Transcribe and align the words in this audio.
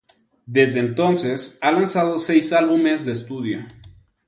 Desde 0.47 0.79
entonces 0.79 1.59
ha 1.61 1.71
lanzado 1.71 2.17
seis 2.17 2.53
álbumes 2.53 3.05
de 3.05 3.11
estudio. 3.11 3.67